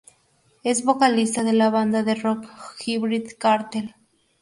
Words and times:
Es 0.63 0.83
vocalista 0.83 1.43
de 1.43 1.53
la 1.53 1.69
banda 1.69 2.01
de 2.01 2.15
rock 2.15 2.47
"Hybrid 2.83 3.33
Cartel". 3.37 3.93